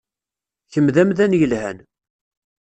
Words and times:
Kemm 0.71 0.87
d 0.95 0.97
amdan 1.03 1.37
yelhan. 1.39 1.77